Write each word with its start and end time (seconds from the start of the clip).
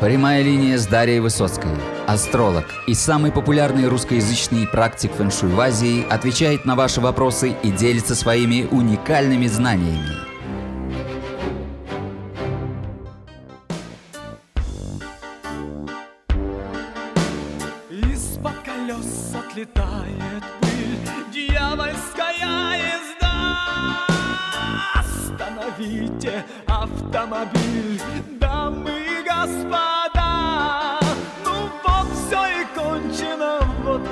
Прямая 0.00 0.42
линия 0.42 0.76
с 0.76 0.86
Дарьей 0.86 1.20
Высоцкой. 1.20 1.70
Астролог 2.06 2.66
и 2.86 2.92
самый 2.92 3.32
популярный 3.32 3.88
русскоязычный 3.88 4.66
практик 4.66 5.10
фэншуй 5.10 5.48
в 5.48 5.58
Азии 5.58 6.06
отвечает 6.10 6.66
на 6.66 6.76
ваши 6.76 7.00
вопросы 7.00 7.56
и 7.62 7.70
делится 7.70 8.14
своими 8.14 8.68
уникальными 8.70 9.46
знаниями. 9.46 10.35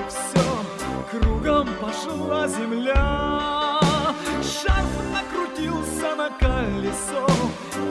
Все, 0.09 0.47
кругом 1.11 1.69
пошла 1.81 2.49
земля. 2.49 3.81
Шарф 4.43 4.95
накрутился 5.13 6.15
на 6.17 6.31
колесо, 6.39 7.27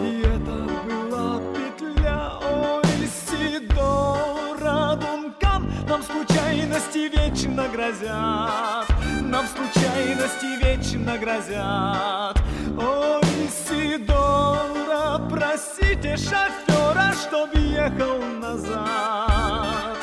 и 0.01 0.21
это 0.21 0.67
была 0.85 1.41
петля. 1.53 2.39
Ой, 2.41 3.09
Сидора 3.27 4.95
Дункан, 4.95 5.71
нам 5.87 6.01
случайности 6.03 7.09
вечно 7.09 7.67
грозят. 7.69 8.87
Нам 9.21 9.45
случайности 9.47 10.57
вечно 10.63 11.17
грозят. 11.17 12.37
Ой, 12.77 13.49
Сидора, 13.67 15.19
просите 15.29 16.17
шофера, 16.17 17.13
чтоб 17.13 17.53
ехал 17.55 18.19
назад, 18.39 19.97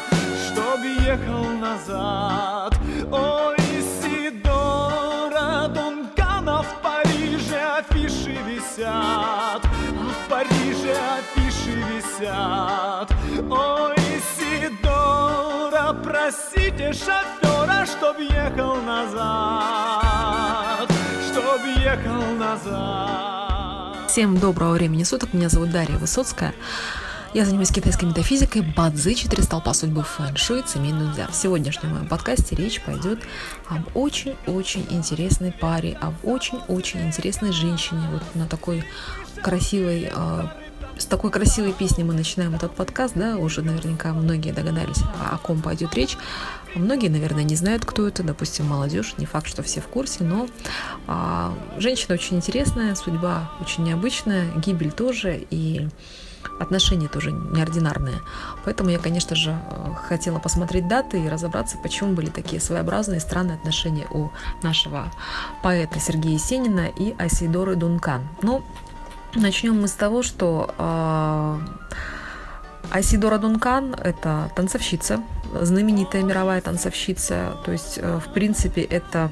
чтоб 0.70 0.84
ехал 0.84 1.45
назад. 1.59 2.79
Ой, 3.10 3.57
Сидора, 4.01 5.68
Дункана 5.68 6.62
в 6.62 6.82
Париже 6.82 7.60
афиши 7.79 8.38
висят, 8.46 9.62
а 9.62 9.62
в 9.62 10.29
Париже 10.29 10.96
афиши 11.18 11.74
висят. 11.90 13.10
Ой, 13.51 13.96
Сидора, 14.37 15.93
просите 16.04 16.93
шофера, 16.93 17.84
чтоб 17.87 18.18
ехал 18.21 18.77
назад, 18.77 19.29
чтоб 21.30 21.60
ехал 21.79 22.37
назад. 22.38 23.96
Всем 24.09 24.38
доброго 24.38 24.73
времени 24.73 25.02
суток, 25.02 25.32
меня 25.32 25.49
зовут 25.49 25.71
Дарья 25.71 25.99
Высоцкая. 25.99 26.55
Я 27.33 27.45
занимаюсь 27.45 27.71
китайской 27.71 28.07
метафизикой, 28.07 28.63
бадзи, 28.63 29.15
четыре 29.15 29.45
столпа 29.45 29.73
судьбы, 29.73 30.03
фэн-шуй, 30.03 30.65
семейный 30.67 31.13
дзя. 31.15 31.29
В 31.29 31.35
сегодняшнем 31.37 31.91
моем 31.91 32.09
подкасте 32.09 32.57
речь 32.57 32.83
пойдет 32.83 33.21
об 33.69 33.97
очень-очень 33.97 34.85
интересной 34.91 35.53
паре, 35.53 35.97
об 36.01 36.15
очень-очень 36.25 37.07
интересной 37.07 37.53
женщине. 37.53 38.09
Вот 38.13 38.23
на 38.35 38.49
такой 38.49 38.85
красивой 39.45 40.11
э, 40.13 40.43
с 40.99 41.07
такой 41.07 41.31
красивой 41.31 41.73
песней 41.73 42.03
мы 42.03 42.15
начинаем 42.15 42.57
этот 42.57 42.75
подкаст, 42.75 43.15
да, 43.15 43.37
уже 43.37 43.63
наверняка 43.63 44.13
многие 44.13 44.51
догадались, 44.51 45.03
о 45.31 45.39
ком 45.39 45.63
пойдет 45.63 45.95
речь. 45.95 46.17
Многие, 46.75 47.11
наверное, 47.11 47.45
не 47.45 47.55
знают, 47.55 47.85
кто 47.85 48.09
это, 48.09 48.25
допустим, 48.25 48.67
молодежь, 48.67 49.15
не 49.19 49.27
факт, 49.27 49.47
что 49.47 49.63
все 49.63 49.81
в 49.81 49.87
курсе, 49.87 50.25
но 50.25 50.49
а, 51.07 51.55
женщина 51.79 52.15
очень 52.15 52.39
интересная, 52.39 52.97
судьба 52.97 53.53
очень 53.61 53.85
необычная, 53.85 54.51
гибель 54.57 54.91
тоже, 54.91 55.47
и 55.51 55.89
отношения 56.59 57.09
тоже 57.09 57.33
неординарные. 57.33 58.21
Поэтому 58.65 58.91
я, 58.91 58.99
конечно 58.99 59.35
же, 59.35 59.59
хотела 60.09 60.38
посмотреть 60.38 60.88
даты 60.88 61.24
и 61.24 61.29
разобраться, 61.29 61.79
почему 61.79 62.13
были 62.13 62.29
такие 62.29 62.60
своеобразные, 62.60 63.21
странные 63.21 63.57
отношения 63.57 64.06
у 64.10 64.31
нашего 64.62 65.11
поэта 65.62 65.99
Сергея 66.01 66.34
Есенина 66.34 66.87
и 66.87 67.15
Асидоры 67.19 67.77
Дункан. 67.77 68.28
Ну, 68.43 68.62
начнем 69.34 69.81
мы 69.81 69.89
с 69.89 69.93
того, 69.93 70.23
что 70.23 70.75
э, 70.78 71.59
Асидора 72.91 73.39
Дункан– 73.39 73.95
это 74.05 74.51
танцовщица, 74.55 75.22
знаменитая 75.61 76.22
мировая 76.22 76.61
танцовщица. 76.61 77.57
То 77.65 77.72
есть, 77.72 77.99
э, 77.99 78.19
в 78.19 78.33
принципе, 78.33 78.83
это 78.83 79.31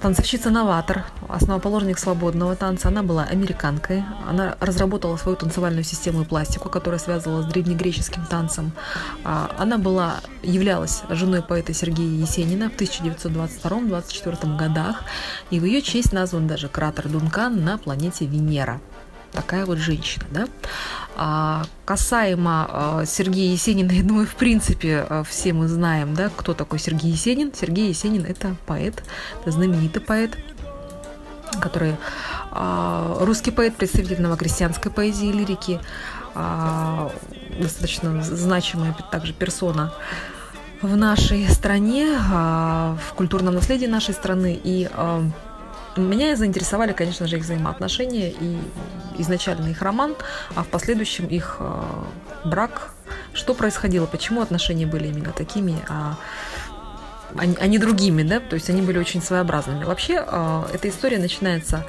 танцовщица-новатор, 0.00 1.04
основоположник 1.28 1.98
свободного 1.98 2.56
танца. 2.56 2.88
Она 2.88 3.02
была 3.02 3.24
американкой. 3.24 4.04
Она 4.28 4.56
разработала 4.60 5.16
свою 5.16 5.36
танцевальную 5.36 5.84
систему 5.84 6.22
и 6.22 6.24
пластику, 6.24 6.68
которая 6.68 6.98
связывала 6.98 7.42
с 7.42 7.46
древнегреческим 7.46 8.24
танцем. 8.26 8.72
А, 9.24 9.50
она 9.58 9.78
была, 9.78 10.20
являлась 10.42 11.02
женой 11.10 11.42
поэта 11.42 11.74
Сергея 11.74 12.20
Есенина 12.20 12.70
в 12.70 12.76
1922-1924 12.76 14.56
годах. 14.56 15.02
И 15.50 15.60
в 15.60 15.64
ее 15.64 15.82
честь 15.82 16.12
назван 16.12 16.46
даже 16.46 16.68
кратер 16.68 17.08
Дункан 17.08 17.62
на 17.64 17.78
планете 17.78 18.26
Венера 18.26 18.80
такая 19.32 19.66
вот 19.66 19.78
женщина, 19.78 20.24
да. 20.30 20.48
А 21.16 21.64
касаемо 21.84 22.68
а, 22.70 23.04
Сергея 23.06 23.52
Есенина, 23.52 23.92
я 23.92 24.02
думаю, 24.02 24.26
в 24.26 24.34
принципе, 24.34 25.06
а, 25.08 25.22
все 25.22 25.52
мы 25.52 25.68
знаем, 25.68 26.14
да, 26.14 26.30
кто 26.34 26.54
такой 26.54 26.78
Сергей 26.78 27.10
Есенин. 27.10 27.52
Сергей 27.54 27.88
Есенин– 27.88 28.24
это 28.28 28.56
поэт, 28.66 29.02
это 29.40 29.50
знаменитый 29.50 30.02
поэт, 30.02 30.36
который 31.60 31.96
а, 32.50 33.18
русский 33.20 33.50
поэт, 33.50 33.76
представитель 33.76 34.20
новокрестьянской 34.22 34.90
поэзии 34.90 35.28
и 35.28 35.32
лирики, 35.32 35.80
а, 36.34 37.10
достаточно 37.60 38.22
значимая 38.22 38.96
также 39.10 39.32
персона 39.32 39.92
в 40.82 40.96
нашей 40.96 41.46
стране, 41.48 42.16
а, 42.32 42.96
в 43.08 43.14
культурном 43.14 43.54
наследии 43.54 43.86
нашей 43.86 44.14
страны 44.14 44.58
и 44.62 44.88
а, 44.92 45.22
меня 45.96 46.36
заинтересовали, 46.36 46.92
конечно 46.92 47.26
же, 47.26 47.36
их 47.36 47.42
взаимоотношения 47.42 48.30
и 48.30 48.58
изначально 49.18 49.68
их 49.68 49.82
роман, 49.82 50.14
а 50.54 50.62
в 50.62 50.68
последующем 50.68 51.26
их 51.26 51.56
э, 51.60 51.82
брак. 52.44 52.92
Что 53.32 53.54
происходило, 53.54 54.06
почему 54.06 54.40
отношения 54.40 54.86
были 54.86 55.08
именно 55.08 55.32
такими, 55.32 55.76
а, 55.88 56.16
а, 57.36 57.66
не 57.66 57.78
другими, 57.78 58.22
да, 58.22 58.40
то 58.40 58.54
есть 58.54 58.70
они 58.70 58.82
были 58.82 58.98
очень 58.98 59.22
своеобразными. 59.22 59.84
Вообще, 59.84 60.24
э, 60.26 60.62
эта 60.72 60.88
история 60.88 61.18
начинается 61.18 61.84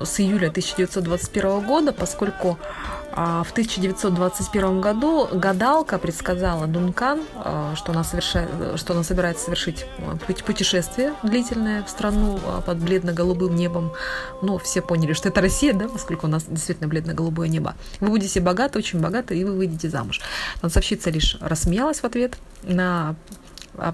с 0.00 0.20
июля 0.20 0.48
1921 0.48 1.60
года, 1.60 1.92
поскольку 1.92 2.58
а, 2.58 3.01
в 3.14 3.52
1921 3.52 4.80
году 4.80 5.28
гадалка 5.32 5.98
предсказала 5.98 6.66
Дункан, 6.66 7.20
а, 7.34 7.74
что 7.76 7.92
она, 7.92 8.04
совершает, 8.04 8.48
что 8.76 8.94
она 8.94 9.02
собирается 9.02 9.44
совершить 9.44 9.86
а, 9.98 10.16
путешествие 10.16 11.14
длительное 11.22 11.82
в 11.82 11.90
страну 11.90 12.40
под 12.64 12.78
бледно-голубым 12.78 13.54
небом. 13.54 13.92
Но 14.40 14.58
все 14.58 14.82
поняли, 14.82 15.12
что 15.12 15.28
это 15.28 15.40
Россия, 15.40 15.72
да, 15.72 15.88
поскольку 15.88 16.26
у 16.26 16.30
нас 16.30 16.44
действительно 16.48 16.88
бледно-голубое 16.88 17.48
небо. 17.48 17.74
Вы 18.00 18.08
будете 18.08 18.40
богаты, 18.40 18.78
очень 18.78 19.00
богаты, 19.00 19.36
и 19.36 19.44
вы 19.44 19.52
выйдете 19.52 19.88
замуж. 19.88 20.20
Танцовщица 20.60 21.10
лишь 21.10 21.36
рассмеялась 21.40 22.00
в 22.00 22.04
ответ 22.04 22.36
на 22.62 23.14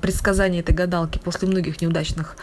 предсказание 0.02 0.60
этой 0.60 0.74
гадалки 0.74 1.18
после 1.18 1.48
многих 1.48 1.80
неудачных 1.80 2.36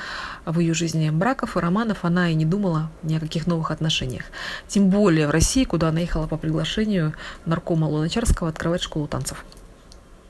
в 0.45 0.59
ее 0.59 0.73
жизни 0.73 1.09
браков 1.09 1.57
и 1.57 1.59
романов 1.59 2.05
она 2.05 2.29
и 2.29 2.33
не 2.33 2.45
думала 2.45 2.89
ни 3.03 3.15
о 3.15 3.19
каких 3.19 3.47
новых 3.47 3.71
отношениях. 3.71 4.25
Тем 4.67 4.89
более 4.89 5.27
в 5.27 5.31
России, 5.31 5.63
куда 5.63 5.89
она 5.89 5.99
ехала 5.99 6.27
по 6.27 6.37
приглашению 6.37 7.13
наркома 7.45 7.85
Луначарского 7.85 8.49
открывать 8.49 8.81
школу 8.81 9.07
танцев. 9.07 9.43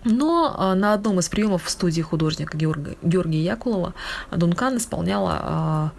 Но 0.06 0.54
а, 0.56 0.76
на 0.76 0.94
одном 0.94 1.20
из 1.20 1.30
приемов 1.30 1.64
в 1.64 1.70
студии 1.70 2.02
художника 2.02 2.56
Георгия, 2.56 2.96
Георгия 3.02 3.44
Якулова 3.44 3.94
Дункан 4.32 4.78
исполняла 4.78 5.40
а, 5.42 5.92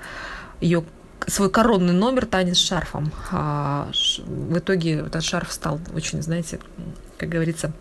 ее 0.61 0.85
свой 1.27 1.51
коронный 1.51 1.93
номер 1.93 2.25
«Танец 2.27 2.59
с 2.59 2.61
шарфом». 2.61 3.11
А, 3.33 3.91
в 4.25 4.59
итоге 4.59 5.01
этот 5.01 5.25
шарф 5.25 5.53
стал 5.53 5.81
очень, 5.93 6.23
знаете, 6.23 6.61
как 7.19 7.29
говорится, 7.29 7.73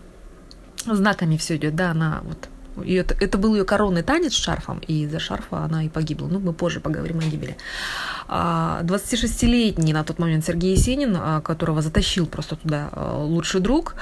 знаками 0.86 1.38
все 1.38 1.58
идет, 1.58 1.76
да, 1.76 1.92
она 1.92 2.22
вот 2.24 2.50
и 2.84 2.94
это, 2.94 3.16
это 3.20 3.38
был 3.38 3.56
ее 3.56 3.66
коронный 3.66 4.04
танец 4.04 4.34
с 4.34 4.38
шарфом, 4.38 4.80
и 4.88 5.04
из-за 5.04 5.20
шарфа 5.20 5.60
она 5.60 5.84
и 5.84 5.90
погибла. 5.90 6.28
Ну, 6.28 6.40
мы 6.40 6.54
позже 6.54 6.80
поговорим 6.80 7.20
о 7.20 7.24
гибели. 7.24 7.58
26-летний 8.28 9.92
а, 9.94 9.96
на 9.96 10.04
тот 10.04 10.20
момент 10.20 10.46
Сергей 10.46 10.76
Есенин, 10.76 11.16
а, 11.18 11.42
которого 11.42 11.82
затащил 11.82 12.26
просто 12.26 12.56
туда 12.56 12.90
а, 12.92 13.24
лучший 13.24 13.62
друг, 13.62 13.96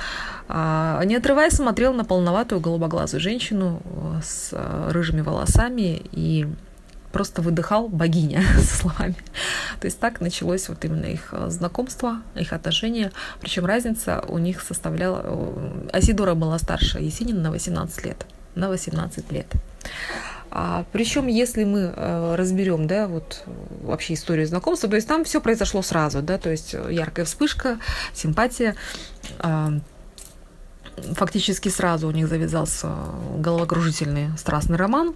не 0.50 1.16
отрываясь, 1.16 1.54
смотрел 1.54 1.94
на 1.94 2.04
полноватую 2.04 2.60
голубоглазую 2.60 3.22
женщину 3.22 3.82
с 4.22 4.54
рыжими 4.90 5.22
волосами 5.22 6.02
и 6.12 6.48
просто 7.14 7.42
выдыхал 7.42 7.88
богиня 7.88 8.44
со 8.58 8.76
словами. 8.76 9.16
То 9.80 9.86
есть 9.86 10.00
так 10.00 10.20
началось 10.20 10.68
вот 10.68 10.84
именно 10.84 11.06
их 11.06 11.34
знакомство, 11.48 12.22
их 12.36 12.52
отношения. 12.52 13.12
Причем 13.40 13.66
разница 13.66 14.24
у 14.28 14.38
них 14.38 14.62
составляла... 14.62 15.24
Асидора 15.94 16.36
была 16.36 16.60
старше 16.60 17.00
Есенина 17.00 17.40
на 17.40 17.52
18 17.52 18.06
лет 18.06 18.26
на 18.56 18.70
18 18.70 19.32
лет. 19.32 19.48
А, 20.56 20.86
причем, 20.92 21.26
если 21.26 21.64
мы 21.64 21.92
э, 21.96 22.36
разберем, 22.36 22.86
да, 22.86 23.08
вот 23.08 23.44
вообще 23.82 24.14
историю 24.14 24.46
знакомства, 24.46 24.88
то 24.88 24.96
есть 24.96 25.08
там 25.08 25.24
все 25.24 25.42
произошло 25.42 25.82
сразу, 25.82 26.22
да, 26.22 26.38
то 26.38 26.52
есть 26.52 26.74
яркая 26.74 27.26
вспышка, 27.26 27.80
симпатия. 28.14 28.76
фактически 31.16 31.70
сразу 31.70 32.08
у 32.08 32.12
них 32.12 32.28
завязался 32.28 32.90
головокружительный 33.36 34.38
страстный 34.38 34.78
роман, 34.78 35.16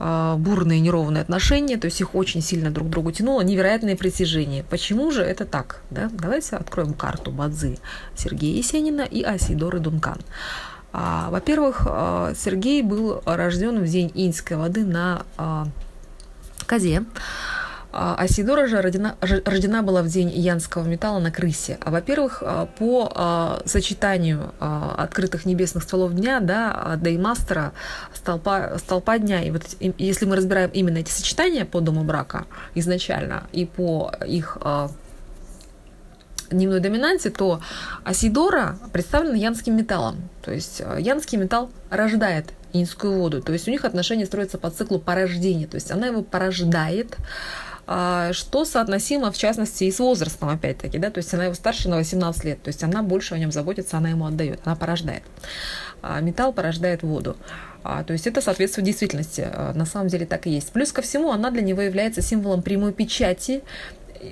бурные 0.00 0.80
неровные 0.80 1.22
отношения, 1.22 1.76
то 1.76 1.84
есть 1.84 2.00
их 2.00 2.16
очень 2.16 2.42
сильно 2.42 2.72
друг 2.72 2.88
к 2.88 2.90
другу 2.90 3.12
тянуло, 3.12 3.42
невероятное 3.42 3.94
притяжение. 3.94 4.64
Почему 4.64 5.12
же 5.12 5.22
это 5.22 5.44
так? 5.44 5.82
Да? 5.90 6.10
Давайте 6.12 6.56
откроем 6.56 6.94
карту 6.94 7.30
Бадзы 7.30 7.78
Сергея 8.16 8.56
Есенина 8.56 9.02
и 9.02 9.22
Асидоры 9.22 9.78
Дункан. 9.78 10.18
А, 10.18 10.73
во-первых, 10.94 11.82
а, 11.86 12.32
Сергей 12.36 12.80
был 12.82 13.20
рожден 13.26 13.82
в 13.82 13.86
день 13.86 14.12
иньской 14.14 14.56
воды 14.56 14.84
на 14.84 15.22
а, 15.36 15.66
Козе. 16.66 17.04
А 17.96 18.26
Сидора 18.26 18.66
же 18.66 18.80
рождена, 18.80 19.14
рождена 19.20 19.82
была 19.82 20.02
в 20.02 20.08
день 20.08 20.28
янского 20.28 20.84
металла 20.84 21.20
на 21.20 21.30
крысе. 21.30 21.78
А, 21.80 21.92
во-первых, 21.92 22.42
по 22.78 23.60
сочетанию 23.66 24.52
открытых 24.58 25.46
небесных 25.46 25.84
стволов 25.84 26.12
дня, 26.12 26.40
да, 26.40 26.96
Деймастера, 27.00 27.72
столпа, 28.12 28.78
столпа 28.78 29.18
дня, 29.18 29.42
и 29.42 29.52
вот 29.52 29.62
если 29.98 30.26
мы 30.26 30.34
разбираем 30.34 30.70
именно 30.70 30.98
эти 30.98 31.10
сочетания 31.10 31.64
по 31.64 31.80
дому 31.80 32.02
брака 32.02 32.46
изначально 32.74 33.44
и 33.52 33.64
по 33.64 34.12
их 34.26 34.58
дневной 36.50 36.80
доминанте, 36.80 37.30
то 37.30 37.60
Асидора 38.04 38.78
представлена 38.92 39.36
янским 39.36 39.76
металлом. 39.76 40.28
То 40.42 40.52
есть 40.52 40.80
э, 40.80 40.98
янский 41.00 41.38
металл 41.38 41.70
рождает 41.90 42.52
инскую 42.72 43.18
воду. 43.18 43.42
То 43.42 43.52
есть 43.52 43.68
у 43.68 43.70
них 43.70 43.84
отношения 43.84 44.26
строятся 44.26 44.58
по 44.58 44.70
циклу 44.70 44.98
порождения. 44.98 45.66
То 45.66 45.76
есть 45.76 45.90
она 45.90 46.06
его 46.06 46.22
порождает, 46.22 47.16
а, 47.86 48.32
что 48.32 48.64
соотносимо, 48.64 49.30
в 49.30 49.38
частности, 49.38 49.84
и 49.84 49.92
с 49.92 49.98
возрастом, 49.98 50.48
опять-таки, 50.48 50.98
да, 50.98 51.10
то 51.10 51.18
есть 51.18 51.32
она 51.34 51.44
его 51.44 51.54
старше 51.54 51.88
на 51.88 51.96
18 51.96 52.44
лет, 52.44 52.62
то 52.62 52.68
есть 52.68 52.82
она 52.82 53.02
больше 53.02 53.34
о 53.34 53.38
нем 53.38 53.52
заботится, 53.52 53.98
она 53.98 54.08
ему 54.08 54.26
отдает, 54.26 54.60
она 54.64 54.74
порождает. 54.74 55.22
А 56.02 56.20
металл 56.20 56.52
порождает 56.52 57.02
воду. 57.02 57.36
А, 57.82 58.02
то 58.02 58.14
есть 58.14 58.26
это 58.26 58.40
соответствует 58.40 58.86
действительности. 58.86 59.46
На 59.74 59.84
самом 59.84 60.08
деле 60.08 60.24
так 60.24 60.46
и 60.46 60.50
есть. 60.50 60.72
Плюс 60.72 60.92
ко 60.92 61.02
всему, 61.02 61.30
она 61.30 61.50
для 61.50 61.60
него 61.60 61.82
является 61.82 62.22
символом 62.22 62.62
прямой 62.62 62.92
печати 62.92 63.62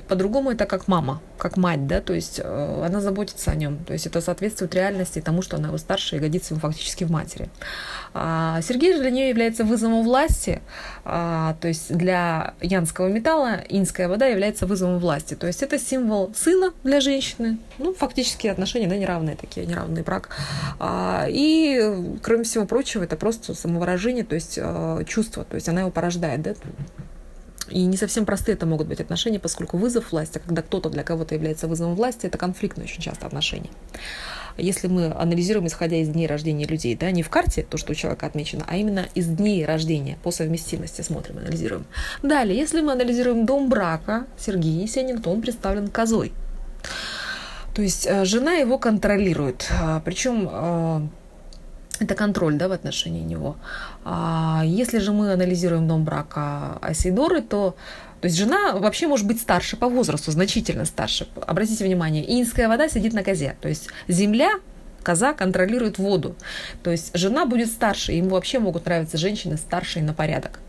по-другому 0.09 0.51
это 0.51 0.67
как 0.67 0.89
мама, 0.89 1.21
как 1.39 1.57
мать, 1.57 1.87
да, 1.87 2.01
то 2.01 2.13
есть 2.13 2.41
э, 2.43 2.85
она 2.85 3.01
заботится 3.01 3.51
о 3.51 3.55
нем, 3.55 3.79
то 3.85 3.93
есть 3.93 4.07
это 4.07 4.21
соответствует 4.21 4.75
реальности 4.75 5.21
тому, 5.21 5.43
что 5.43 5.57
она 5.57 5.69
его 5.69 5.79
старше 5.79 6.17
и 6.17 6.19
годится 6.19 6.55
ему 6.55 6.61
фактически 6.61 7.05
в 7.05 7.11
матери. 7.11 7.49
А 8.15 8.61
Сергей 8.63 8.95
же 8.95 9.01
для 9.01 9.11
нее 9.11 9.29
является 9.29 9.65
вызовом 9.65 10.03
власти, 10.03 10.63
а, 11.05 11.57
то 11.61 11.69
есть 11.69 11.95
для 11.95 12.55
янского 12.61 13.09
металла 13.09 13.61
инская 13.69 14.09
вода 14.09 14.27
является 14.27 14.67
вызовом 14.67 14.99
власти, 14.99 15.35
то 15.35 15.47
есть 15.47 15.63
это 15.63 15.79
символ 15.79 16.33
сына 16.35 16.73
для 16.85 17.01
женщины, 17.01 17.59
ну, 17.79 17.95
фактически 17.95 18.47
отношения, 18.47 18.87
да, 18.87 18.97
неравные 18.97 19.37
такие, 19.37 19.67
неравный 19.67 20.03
брак. 20.03 20.31
А, 20.79 21.27
и, 21.29 22.19
кроме 22.23 22.45
всего 22.45 22.67
прочего, 22.67 23.03
это 23.03 23.17
просто 23.17 23.55
самовыражение, 23.55 24.25
то 24.25 24.35
есть 24.35 24.59
э, 24.61 25.05
чувство, 25.07 25.45
то 25.45 25.55
есть 25.57 25.69
она 25.69 25.81
его 25.81 25.91
порождает, 25.91 26.43
да, 26.43 26.55
и 27.69 27.85
не 27.85 27.97
совсем 27.97 28.27
простые 28.27 28.55
это 28.55 28.67
могут 28.67 28.89
быть 28.89 29.01
отношения, 29.01 29.39
поскольку 29.39 29.77
вызов 29.77 30.13
власти, 30.13 30.41
когда 30.45 30.63
кто-то 30.63 30.91
для 30.91 31.03
кого-то 31.03 31.35
является 31.35 31.69
вызовом 31.69 31.95
власти, 31.95 32.27
это 32.27 32.39
конфликтные 32.39 32.85
очень 32.85 33.03
часто 33.03 33.27
отношения. 33.27 33.71
Если 34.59 34.87
мы 34.89 35.07
анализируем, 35.07 35.67
исходя 35.67 35.97
из 35.97 36.09
дней 36.09 36.27
рождения 36.27 36.67
людей, 36.67 36.95
да, 36.95 37.11
не 37.11 37.23
в 37.23 37.31
карте, 37.31 37.67
то, 37.69 37.79
что 37.79 37.93
у 37.93 37.95
человека 37.95 38.27
отмечено, 38.27 38.65
а 38.69 38.77
именно 38.77 39.07
из 39.15 39.27
дней 39.27 39.65
рождения, 39.65 40.19
по 40.23 40.31
совместимости 40.31 41.01
смотрим, 41.01 41.39
анализируем. 41.39 41.87
Далее, 42.23 42.59
если 42.59 42.81
мы 42.83 42.93
анализируем 42.93 43.47
дом 43.47 43.69
брака 43.69 44.27
Сергея 44.39 44.83
Есенина, 44.83 45.23
то 45.23 45.31
он 45.31 45.41
представлен 45.41 45.89
козой. 45.89 46.33
То 47.75 47.81
есть 47.81 48.07
э, 48.07 48.25
жена 48.27 48.55
его 48.55 48.79
контролирует. 48.79 49.71
А, 49.81 50.01
Причем 50.01 50.49
э, 50.51 51.01
это 52.03 52.15
контроль 52.15 52.55
да, 52.55 52.69
в 52.69 52.73
отношении 52.73 53.23
него. 53.23 53.57
А 54.05 54.63
если 54.65 54.99
же 54.99 55.13
мы 55.13 55.33
анализируем 55.33 55.89
дом 55.89 56.05
брака 56.05 56.79
Асидоры, 56.81 57.43
то 57.43 57.77
то 58.21 58.27
есть 58.27 58.39
жена 58.39 58.75
вообще 58.75 59.09
может 59.09 59.27
быть 59.27 59.41
старше 59.41 59.77
по 59.77 59.89
возрасту, 59.89 60.31
значительно 60.31 60.85
старше. 60.85 61.27
Обратите 61.45 61.85
внимание, 61.85 62.41
инская 62.41 62.69
вода 62.69 62.89
сидит 62.89 63.15
на 63.15 63.25
козе. 63.25 63.57
То 63.61 63.69
есть 63.69 63.89
земля 64.07 64.61
коза 65.03 65.33
контролирует 65.33 65.99
воду. 65.99 66.37
То 66.85 66.93
есть 66.93 67.11
жена 67.19 67.47
будет 67.47 67.67
старше, 67.67 68.13
ему 68.13 68.31
вообще 68.31 68.61
могут 68.61 68.87
нравиться 68.87 69.19
женщины 69.19 69.57
старшие 69.57 70.05
на 70.05 70.15
порядок. 70.15 70.61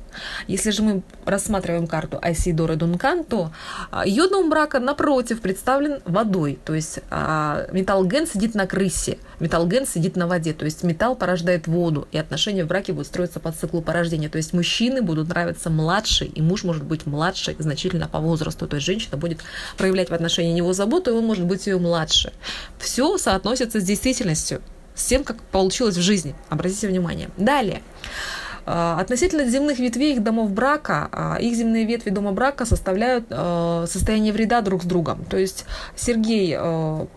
Если 0.47 0.71
же 0.71 0.83
мы 0.83 1.01
рассматриваем 1.25 1.87
карту 1.87 2.19
Айсидоры 2.21 2.75
Дункан, 2.75 3.23
то 3.23 3.51
а, 3.91 4.05
ее 4.05 4.27
дом 4.27 4.49
брака, 4.49 4.79
напротив, 4.79 5.41
представлен 5.41 6.01
водой. 6.05 6.59
То 6.65 6.73
есть 6.73 6.99
а, 7.09 7.67
металл 7.71 8.05
ген 8.05 8.27
сидит 8.27 8.55
на 8.55 8.67
крысе, 8.67 9.17
металл 9.39 9.67
ген 9.67 9.85
сидит 9.85 10.15
на 10.15 10.27
воде. 10.27 10.53
То 10.53 10.65
есть 10.65 10.83
металл 10.83 11.15
порождает 11.15 11.67
воду, 11.67 12.07
и 12.11 12.17
отношения 12.17 12.63
в 12.63 12.67
браке 12.67 12.93
будут 12.93 13.07
строиться 13.07 13.39
по 13.39 13.51
циклу 13.51 13.81
порождения. 13.81 14.29
То 14.29 14.37
есть 14.37 14.53
мужчины 14.53 15.01
будут 15.01 15.29
нравиться 15.29 15.69
младше, 15.69 16.25
и 16.25 16.41
муж 16.41 16.63
может 16.63 16.83
быть 16.83 17.05
младше 17.05 17.55
значительно 17.59 18.07
по 18.07 18.19
возрасту. 18.19 18.67
То 18.67 18.75
есть 18.75 18.85
женщина 18.85 19.17
будет 19.17 19.39
проявлять 19.77 20.09
в 20.09 20.13
отношении 20.13 20.53
него 20.53 20.73
заботу, 20.73 21.11
и 21.11 21.13
он 21.13 21.25
может 21.25 21.45
быть 21.45 21.67
ее 21.67 21.77
младше. 21.77 22.33
Все 22.79 23.17
соотносится 23.17 23.79
с 23.79 23.83
действительностью, 23.83 24.61
с 24.95 25.05
тем, 25.05 25.23
как 25.23 25.41
получилось 25.41 25.97
в 25.97 26.01
жизни. 26.01 26.35
Обратите 26.49 26.87
внимание. 26.87 27.29
Далее. 27.37 27.81
А, 28.65 28.99
относительно 28.99 29.45
земных 29.45 29.79
ветвей 29.79 30.13
их 30.13 30.23
домов 30.23 30.51
брака, 30.51 31.09
а, 31.11 31.37
их 31.39 31.55
земные 31.55 31.85
ветви 31.85 32.09
дома 32.09 32.31
брака 32.31 32.65
составляют 32.65 33.25
а, 33.29 33.85
состояние 33.87 34.31
вреда 34.31 34.61
друг 34.61 34.83
с 34.83 34.85
другом. 34.85 35.25
То 35.25 35.37
есть 35.37 35.65
Сергей 35.95 36.57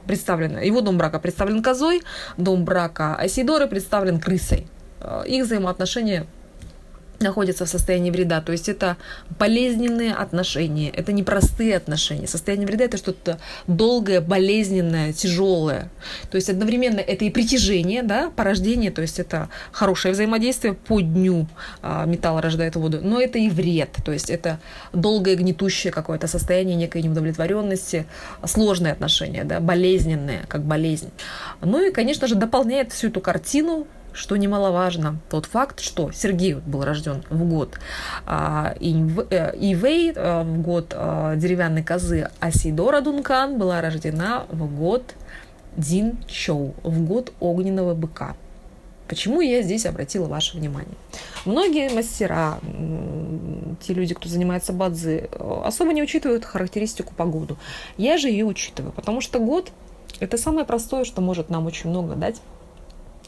представлен, 0.06 0.58
его 0.58 0.80
дом 0.80 0.98
брака 0.98 1.18
представлен 1.18 1.62
козой, 1.62 2.02
дом 2.36 2.64
брака 2.64 3.14
Асидоры 3.16 3.66
представлен 3.66 4.20
крысой. 4.20 4.66
Их 5.26 5.44
взаимоотношения 5.44 6.26
находятся 7.20 7.64
в 7.64 7.68
состоянии 7.68 8.10
вреда. 8.10 8.40
То 8.40 8.52
есть 8.52 8.68
это 8.68 8.96
болезненные 9.38 10.12
отношения, 10.12 10.90
это 10.90 11.12
непростые 11.12 11.76
отношения. 11.76 12.26
Состояние 12.26 12.66
вреда 12.66 12.84
это 12.84 12.96
что-то 12.96 13.38
долгое, 13.66 14.20
болезненное, 14.20 15.12
тяжелое. 15.12 15.90
То 16.30 16.36
есть 16.36 16.50
одновременно 16.50 17.00
это 17.00 17.24
и 17.24 17.30
притяжение, 17.30 18.02
да, 18.02 18.30
порождение, 18.30 18.90
то 18.90 19.02
есть 19.02 19.18
это 19.18 19.48
хорошее 19.72 20.12
взаимодействие 20.14 20.74
по 20.74 21.00
дню 21.00 21.46
а, 21.82 22.04
металл 22.06 22.40
рождает 22.40 22.76
воду, 22.76 23.00
но 23.02 23.20
это 23.20 23.38
и 23.38 23.48
вред, 23.48 23.96
то 24.04 24.12
есть 24.12 24.30
это 24.30 24.58
долгое 24.92 25.36
гнетущее 25.36 25.92
какое-то 25.92 26.26
состояние 26.26 26.76
некой 26.76 27.02
неудовлетворенности, 27.02 28.06
сложные 28.44 28.92
отношения, 28.92 29.44
да, 29.44 29.60
болезненные, 29.60 30.44
как 30.48 30.62
болезнь. 30.62 31.10
Ну 31.60 31.86
и, 31.86 31.92
конечно 31.92 32.26
же, 32.26 32.34
дополняет 32.34 32.92
всю 32.92 33.08
эту 33.08 33.20
картину 33.20 33.86
что 34.16 34.36
немаловажно, 34.36 35.18
тот 35.28 35.46
факт, 35.46 35.80
что 35.80 36.10
Сергей 36.10 36.54
был 36.54 36.84
рожден 36.84 37.22
в 37.28 37.44
год 37.44 37.78
а, 38.24 38.74
э, 38.80 38.80
Ивей, 38.80 40.12
э, 40.14 40.42
в 40.42 40.62
год 40.62 40.92
а, 40.92 41.36
деревянной 41.36 41.84
козы, 41.84 42.30
а 42.40 42.50
Сидора 42.50 43.02
Дункан 43.02 43.58
была 43.58 43.80
рождена 43.82 44.46
в 44.50 44.74
год 44.74 45.14
Дин 45.76 46.16
Чоу, 46.26 46.74
в 46.82 47.04
год 47.04 47.32
огненного 47.40 47.94
быка. 47.94 48.36
Почему 49.06 49.40
я 49.40 49.62
здесь 49.62 49.84
обратила 49.86 50.26
ваше 50.26 50.56
внимание? 50.56 50.96
Многие 51.44 51.94
мастера, 51.94 52.58
те 53.86 53.92
люди, 53.92 54.14
кто 54.14 54.28
занимается 54.28 54.72
бадзи, 54.72 55.28
особо 55.64 55.92
не 55.92 56.02
учитывают 56.02 56.44
характеристику 56.44 57.14
погоду. 57.14 57.56
Я 57.98 58.16
же 58.18 58.28
ее 58.28 58.46
учитываю, 58.46 58.92
потому 58.92 59.20
что 59.20 59.38
год– 59.38 59.70
это 60.20 60.38
самое 60.38 60.66
простое, 60.66 61.04
что 61.04 61.20
может 61.20 61.50
нам 61.50 61.66
очень 61.66 61.90
много 61.90 62.14
дать 62.14 62.40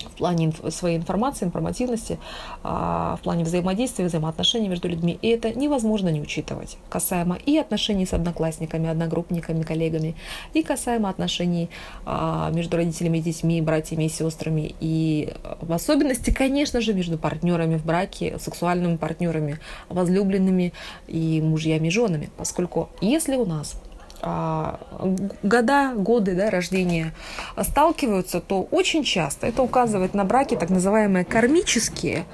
в 0.08 0.16
плане 0.16 0.52
своей 0.70 0.96
информации, 0.96 1.46
информативности, 1.46 2.18
а, 2.62 3.16
в 3.16 3.20
плане 3.22 3.44
взаимодействия, 3.44 4.06
взаимоотношений 4.06 4.68
между 4.68 4.88
людьми. 4.88 5.18
И 5.22 5.28
это 5.28 5.52
невозможно 5.52 6.08
не 6.08 6.20
учитывать. 6.20 6.76
Касаемо 6.88 7.36
и 7.36 7.56
отношений 7.58 8.06
с 8.06 8.12
одноклассниками, 8.12 8.88
одногруппниками, 8.88 9.62
коллегами, 9.62 10.14
и 10.54 10.62
касаемо 10.62 11.08
отношений 11.08 11.70
а, 12.04 12.50
между 12.50 12.76
родителями 12.76 13.18
и 13.18 13.22
детьми, 13.22 13.60
братьями 13.60 14.04
и 14.04 14.08
сестрами. 14.08 14.74
И 14.80 15.32
в 15.60 15.72
особенности, 15.72 16.30
конечно 16.30 16.80
же, 16.80 16.94
между 16.94 17.18
партнерами 17.18 17.76
в 17.76 17.84
браке, 17.84 18.38
сексуальными 18.38 18.96
партнерами, 18.96 19.58
возлюбленными 19.88 20.72
и 21.06 21.40
мужьями 21.42 21.88
и 21.88 21.90
женами. 21.90 22.30
Поскольку 22.36 22.88
если 23.00 23.36
у 23.36 23.46
нас 23.46 23.74
а, 23.74 23.87
года, 24.20 25.92
годы 25.94 26.34
да, 26.34 26.50
рождения 26.50 27.14
сталкиваются, 27.60 28.40
то 28.40 28.62
очень 28.70 29.04
часто 29.04 29.46
это 29.46 29.62
указывает 29.62 30.14
на 30.14 30.24
браки 30.24 30.56
так 30.56 30.70
называемые 30.70 31.24
кармические, 31.24 32.24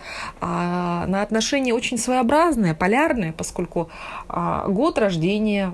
а, 0.40 1.06
на 1.06 1.22
отношения 1.22 1.74
очень 1.74 1.98
своеобразные, 1.98 2.74
полярные, 2.74 3.32
поскольку 3.32 3.90
а, 4.28 4.66
год 4.68 4.98
рождения 4.98 5.72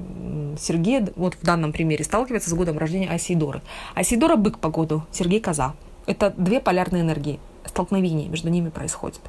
Сергея, 0.58 1.08
вот 1.16 1.34
в 1.34 1.44
данном 1.44 1.72
примере, 1.72 2.04
сталкивается 2.04 2.50
с 2.50 2.54
годом 2.54 2.78
рождения 2.78 3.08
Асидоры. 3.08 3.62
Асидора– 3.94 4.36
бык 4.36 4.58
по 4.58 4.68
году, 4.68 5.04
Сергей– 5.12 5.40
коза. 5.40 5.74
Это 6.06 6.34
две 6.36 6.60
полярные 6.60 7.02
энергии, 7.02 7.38
столкновения 7.66 8.28
между 8.28 8.48
ними 8.48 8.70
происходит. 8.70 9.20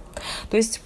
То 0.50 0.58
есть 0.58 0.82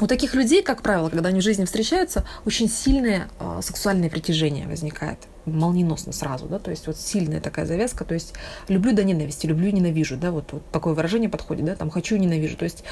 у 0.00 0.06
таких 0.06 0.34
людей, 0.34 0.62
как 0.62 0.82
правило, 0.82 1.08
когда 1.08 1.30
они 1.30 1.40
в 1.40 1.44
жизни 1.44 1.64
встречаются, 1.64 2.26
очень 2.44 2.68
сильное 2.68 3.28
э, 3.38 3.60
сексуальное 3.62 4.10
притяжение 4.10 4.66
возникает. 4.66 5.18
Молниеносно 5.46 6.12
сразу, 6.12 6.46
да, 6.46 6.58
то 6.58 6.70
есть 6.70 6.86
вот 6.86 6.96
сильная 6.96 7.40
такая 7.40 7.66
завязка, 7.66 8.04
то 8.04 8.14
есть 8.14 8.34
люблю 8.68 8.92
до 8.92 9.04
ненависти, 9.04 9.46
люблю 9.46 9.70
ненавижу, 9.70 10.16
да, 10.16 10.32
вот, 10.32 10.52
вот 10.52 10.68
такое 10.70 10.94
выражение 10.94 11.28
подходит, 11.28 11.64
да, 11.64 11.76
там 11.76 11.88
хочу 11.90 12.16
ненавижу, 12.16 12.56
то 12.56 12.64
есть 12.64 12.82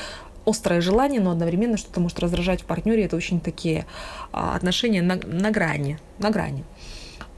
острое 0.46 0.80
желание, 0.80 1.20
но 1.20 1.32
одновременно 1.32 1.76
что-то 1.76 2.00
может 2.00 2.20
раздражать 2.20 2.62
в 2.62 2.64
партнере, 2.64 3.04
это 3.04 3.16
очень 3.16 3.40
такие 3.40 3.86
а, 4.32 4.54
отношения 4.54 5.02
на, 5.02 5.16
на 5.16 5.50
грани, 5.50 5.98
на 6.18 6.30
грани. 6.30 6.64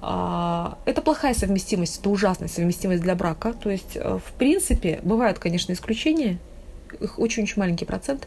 А, 0.02 0.78
это 0.84 1.00
плохая 1.00 1.34
совместимость, 1.34 2.00
это 2.00 2.10
ужасная 2.10 2.48
совместимость 2.48 3.02
для 3.02 3.14
брака, 3.14 3.54
то 3.54 3.70
есть 3.70 3.96
э, 3.96 4.18
в 4.24 4.32
принципе 4.32 5.00
бывают, 5.02 5.38
конечно, 5.38 5.72
исключения, 5.72 6.38
очень-очень 7.16 7.58
маленький 7.58 7.84
процент. 7.84 8.26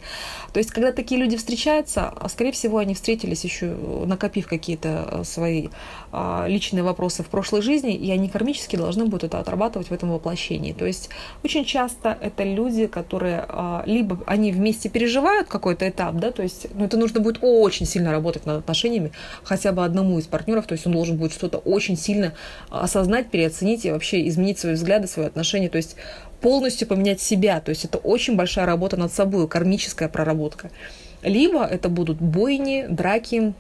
То 0.53 0.59
есть, 0.59 0.71
когда 0.71 0.91
такие 0.91 1.19
люди 1.19 1.37
встречаются, 1.37 2.13
а, 2.15 2.29
скорее 2.29 2.51
всего, 2.51 2.77
они 2.77 2.93
встретились 2.93 3.43
еще, 3.43 3.75
накопив 4.05 4.47
какие-то 4.47 5.07
э, 5.11 5.23
свои 5.23 5.69
а, 6.11 6.45
личные 6.47 6.83
вопросы 6.83 7.23
в 7.23 7.27
прошлой 7.27 7.61
жизни, 7.61 7.95
и 7.95 8.11
они 8.11 8.29
кармически 8.29 8.75
должны 8.75 9.05
будут 9.05 9.25
это 9.25 9.39
отрабатывать 9.39 9.89
в 9.89 9.91
этом 9.91 10.11
воплощении. 10.11 10.73
То 10.73 10.85
есть, 10.85 11.09
очень 11.43 11.65
часто 11.65 12.17
это 12.21 12.43
люди, 12.43 12.87
которые 12.87 13.45
а, 13.47 13.83
либо 13.85 14.19
они 14.25 14.51
вместе 14.51 14.89
переживают 14.89 15.47
какой-то 15.47 15.87
этап, 15.87 16.15
да, 16.15 16.31
то 16.31 16.43
есть, 16.43 16.67
ну, 16.73 16.85
это 16.85 16.97
нужно 16.97 17.19
будет 17.19 17.39
очень 17.41 17.85
сильно 17.85 18.11
работать 18.11 18.45
над 18.45 18.59
отношениями, 18.59 19.11
хотя 19.43 19.71
бы 19.71 19.83
одному 19.85 20.19
из 20.19 20.27
партнеров, 20.27 20.67
то 20.67 20.73
есть 20.73 20.85
он 20.85 20.93
должен 20.93 21.17
будет 21.17 21.33
что-то 21.33 21.57
очень 21.57 21.97
сильно 21.97 22.33
осознать, 22.69 23.29
переоценить 23.29 23.85
и 23.85 23.91
вообще 23.91 24.27
изменить 24.27 24.59
свои 24.59 24.73
взгляды, 24.73 25.07
свои 25.07 25.27
отношения. 25.27 25.69
То 25.69 25.77
есть 25.77 25.95
полностью 26.41 26.87
поменять 26.87 27.21
себя. 27.21 27.59
То 27.59 27.69
есть 27.69 27.85
это 27.85 27.97
очень 27.97 28.35
большая 28.35 28.65
работа 28.65 28.97
над 28.97 29.13
собой, 29.13 29.47
кармическая 29.47 30.09
проработка. 30.09 30.71
Либо 31.21 31.65
это 31.65 31.89
будут 31.89 32.21
бойни, 32.21 32.85
драки, 32.89 33.53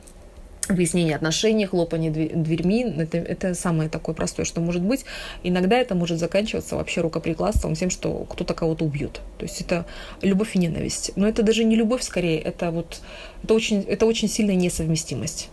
выяснение 0.69 1.15
отношений, 1.15 1.65
хлопание 1.65 2.11
дверьми. 2.11 2.83
Это, 2.83 3.17
это 3.17 3.53
самое 3.53 3.89
такое 3.89 4.15
простое, 4.15 4.45
что 4.45 4.61
может 4.61 4.81
быть. 4.81 5.05
Иногда 5.43 5.77
это 5.77 5.95
может 5.95 6.19
заканчиваться 6.19 6.75
вообще 6.75 7.01
рукоприкладством, 7.01 7.75
тем, 7.75 7.89
что 7.89 8.25
кто-то 8.29 8.53
кого-то 8.53 8.85
убьет. 8.85 9.21
То 9.37 9.45
есть 9.45 9.61
это 9.61 9.85
любовь 10.21 10.55
и 10.55 10.59
ненависть. 10.59 11.11
Но 11.15 11.27
это 11.27 11.43
даже 11.43 11.63
не 11.63 11.75
любовь 11.75 12.03
скорее, 12.03 12.39
это 12.39 12.71
вот 12.71 13.01
это 13.43 13.53
очень, 13.53 13.81
это 13.81 14.05
очень 14.05 14.29
сильная 14.29 14.55
несовместимость. 14.55 15.49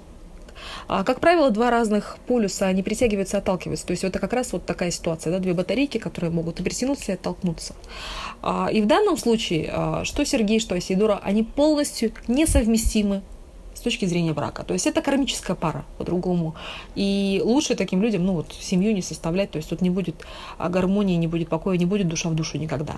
А, 0.88 1.04
как 1.04 1.20
правило, 1.20 1.50
два 1.50 1.70
разных 1.70 2.18
полюса, 2.26 2.66
они 2.66 2.82
притягиваются 2.82 3.38
и 3.38 3.40
отталкиваются. 3.40 3.86
То 3.86 3.92
есть 3.92 4.04
это 4.04 4.18
как 4.18 4.32
раз 4.32 4.52
вот 4.52 4.64
такая 4.66 4.90
ситуация, 4.90 5.32
да, 5.32 5.38
две 5.38 5.52
батарейки, 5.52 5.98
которые 5.98 6.30
могут 6.30 6.60
и 6.60 6.62
притянуться, 6.62 7.12
и 7.12 7.14
оттолкнуться. 7.14 7.74
А, 8.42 8.68
и 8.72 8.80
в 8.80 8.86
данном 8.86 9.16
случае, 9.16 9.70
а, 9.72 10.04
что 10.04 10.24
Сергей, 10.24 10.60
что 10.60 10.74
Асидора, 10.74 11.20
они 11.22 11.42
полностью 11.42 12.12
несовместимы 12.28 13.22
с 13.74 13.80
точки 13.80 14.04
зрения 14.06 14.32
брака. 14.32 14.62
То 14.62 14.74
есть 14.74 14.86
это 14.86 15.02
кармическая 15.02 15.56
пара 15.56 15.84
по-другому. 15.98 16.54
И 16.94 17.42
лучше 17.44 17.74
таким 17.74 18.00
людям, 18.00 18.24
ну 18.24 18.34
вот, 18.34 18.54
семью 18.58 18.94
не 18.94 19.02
составлять, 19.02 19.50
то 19.50 19.58
есть 19.58 19.68
тут 19.68 19.82
не 19.82 19.90
будет 19.90 20.14
гармонии, 20.58 21.16
не 21.16 21.26
будет 21.26 21.48
покоя, 21.48 21.76
не 21.76 21.84
будет 21.84 22.08
душа 22.08 22.30
в 22.30 22.34
душу 22.34 22.56
никогда. 22.58 22.96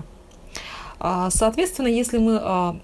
Соответственно, 1.31 1.89
если 1.89 2.19
мы 2.19 2.81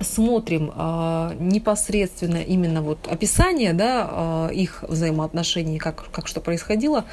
смотрим 0.00 0.72
э, 0.74 1.36
непосредственно 1.38 2.38
именно 2.38 2.82
вот 2.82 3.06
описание 3.08 3.72
да, 3.72 4.48
э, 4.50 4.54
их 4.54 4.84
взаимоотношений, 4.86 5.78
как, 5.78 6.10
как 6.10 6.26
что 6.26 6.40
происходило, 6.40 7.04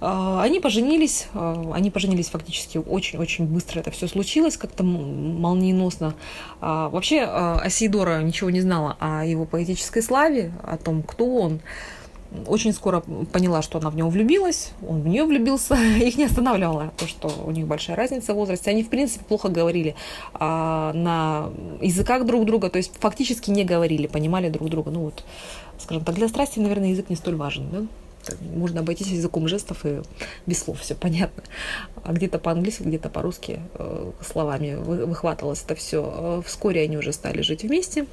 э, 0.00 0.38
они 0.40 0.60
поженились, 0.60 1.28
э, 1.34 1.72
они 1.74 1.90
поженились 1.90 2.28
фактически 2.28 2.78
очень-очень 2.78 3.46
быстро. 3.46 3.80
Это 3.80 3.90
все 3.90 4.08
случилось, 4.08 4.56
как-то 4.56 4.82
молниеносно. 4.84 6.14
Э, 6.60 6.88
вообще 6.90 7.22
Асидора 7.22 8.22
ничего 8.22 8.50
не 8.50 8.60
знала 8.60 8.96
о 9.00 9.24
его 9.24 9.44
поэтической 9.44 10.02
славе, 10.02 10.52
о 10.62 10.76
том, 10.76 11.02
кто 11.02 11.36
он 11.36 11.60
очень 12.46 12.72
скоро 12.72 13.00
поняла, 13.32 13.62
что 13.62 13.78
она 13.78 13.90
в 13.90 13.96
него 13.96 14.08
влюбилась, 14.08 14.72
он 14.86 15.02
в 15.02 15.08
нее 15.08 15.24
влюбился. 15.24 15.74
Их 16.00 16.16
не 16.16 16.24
останавливало 16.24 16.92
то, 16.96 17.06
что 17.06 17.32
у 17.44 17.50
них 17.50 17.66
большая 17.66 17.96
разница 17.96 18.32
в 18.32 18.36
возрасте. 18.36 18.70
Они, 18.70 18.82
в 18.82 18.88
принципе, 18.88 19.24
плохо 19.24 19.48
говорили 19.48 19.94
а, 20.34 20.92
на 20.92 21.50
языках 21.80 22.24
друг 22.24 22.44
друга, 22.44 22.70
то 22.70 22.78
есть 22.78 22.92
фактически 22.98 23.50
не 23.50 23.64
говорили, 23.64 24.06
понимали 24.06 24.48
друг 24.48 24.68
друга. 24.68 24.90
Ну 24.90 25.00
вот, 25.00 25.24
скажем 25.78 26.04
так, 26.04 26.14
для 26.14 26.28
страсти, 26.28 26.58
наверное, 26.58 26.90
язык 26.90 27.10
не 27.10 27.16
столь 27.16 27.36
важен, 27.36 27.68
да? 27.70 27.82
Можно 28.54 28.80
обойтись 28.80 29.08
языком 29.08 29.48
жестов 29.48 29.84
и 29.84 30.00
без 30.46 30.60
слов, 30.60 30.80
все 30.80 30.94
понятно. 30.94 31.42
А 32.02 32.12
где-то 32.12 32.38
по-английски, 32.38 32.82
где-то 32.82 33.10
по-русски 33.10 33.60
э, 33.74 34.12
словами 34.26 34.76
выхватывалось 34.76 35.62
это 35.62 35.74
все. 35.74 36.42
Вскоре 36.46 36.82
они 36.82 36.96
уже 36.96 37.12
стали 37.12 37.42
жить 37.42 37.64
вместе. 37.64 38.06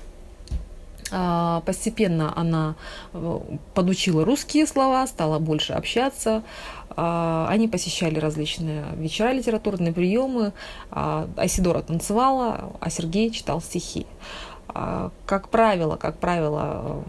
А, 1.12 1.62
постепенно 1.65 2.34
она 2.38 2.75
э, 3.13 3.39
подучила 3.74 4.24
русские 4.24 4.65
слова, 4.65 5.06
стала 5.08 5.39
больше 5.39 5.74
общаться. 5.74 6.44
А, 6.89 7.48
они 7.50 7.68
посещали 7.68 8.18
различные 8.18 8.86
вечера 8.96 9.32
литературные 9.32 9.94
приемы. 9.94 10.53
А, 10.89 11.27
Айсидора 11.36 11.82
танцевала, 11.82 12.74
а 12.80 12.89
Сергей 12.89 13.30
читал 13.32 13.62
стихи. 13.62 14.06
Как 15.25 15.50
правило, 15.50 15.98
как 15.98 16.18
правило, 16.18 17.03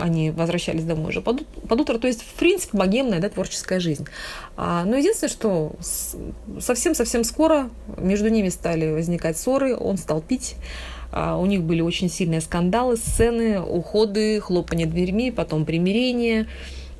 они 0.00 0.30
возвращались 0.30 0.84
домой 0.84 1.10
уже 1.10 1.20
под, 1.20 1.46
под 1.46 1.80
утро. 1.80 1.98
То 1.98 2.06
есть, 2.06 2.22
в 2.22 2.32
принципе, 2.34 2.78
богемная 2.78 3.20
да, 3.20 3.28
творческая 3.28 3.78
жизнь. 3.78 4.06
Но 4.56 4.96
единственное, 4.96 5.30
что 5.30 5.72
совсем-совсем 6.60 7.24
скоро 7.24 7.68
между 7.98 8.30
ними 8.30 8.48
стали 8.48 8.90
возникать 8.90 9.36
ссоры, 9.36 9.76
он 9.76 9.98
стал 9.98 10.22
пить. 10.22 10.56
А, 11.16 11.36
у 11.36 11.46
них 11.46 11.62
были 11.62 11.80
очень 11.80 12.10
сильные 12.10 12.40
скандалы, 12.40 12.96
сцены, 12.96 13.60
уходы, 13.60 14.40
хлопание 14.40 14.86
дверьми, 14.86 15.30
потом 15.30 15.64
примирение 15.64 16.48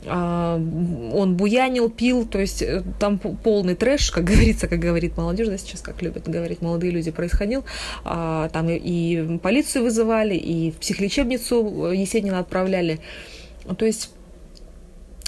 а, 0.07 0.57
он 0.57 1.37
буянил, 1.37 1.91
пил, 1.91 2.25
то 2.25 2.39
есть 2.39 2.63
э, 2.63 2.85
там 3.01 3.19
полный 3.19 3.75
трэш, 3.75 4.13
как 4.13 4.23
говорится, 4.33 4.69
как 4.69 4.79
говорит 4.79 5.17
молодежь, 5.17 5.49
да, 5.49 5.59
сейчас 5.59 5.81
как 5.81 6.01
любят 6.01 6.29
говорить 6.29 6.63
молодые 6.63 6.93
люди, 6.93 7.11
происходил. 7.11 7.65
А, 8.05 8.49
там 8.51 8.69
и 8.71 9.39
полицию 9.39 9.83
вызывали, 9.83 10.37
и 10.37 10.71
в 10.71 10.77
психлечебницу 10.77 11.91
э, 11.91 11.97
Есенина 11.97 12.39
отправляли. 12.39 13.01
То 13.77 13.85
есть 13.85 14.11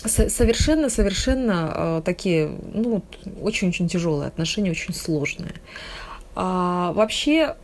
совершенно-совершенно 0.04 1.72
э, 1.74 2.02
такие, 2.04 2.52
ну, 2.72 3.02
очень-очень 3.42 3.88
тяжелые 3.88 4.28
отношения, 4.28 4.70
очень 4.70 4.94
сложные. 4.94 5.54
Вообще 6.34 7.56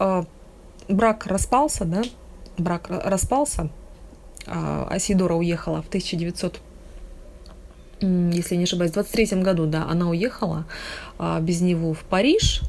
брак 0.89 1.27
распался, 1.27 1.85
да, 1.85 2.03
брак 2.59 2.87
распался, 2.89 3.71
а 4.47 4.87
Асидора 4.91 5.35
уехала 5.35 5.83
в 5.83 5.89
1900 5.89 6.61
если 8.01 8.57
не 8.57 8.65
ошибаюсь, 8.65 8.91
в 8.91 8.95
23 8.95 9.43
году, 9.43 9.67
да, 9.67 9.87
она 9.89 10.09
уехала 10.09 10.65
а, 11.19 11.41
без 11.41 11.61
него 11.61 11.95
в 11.95 12.01
Париж, 12.01 12.63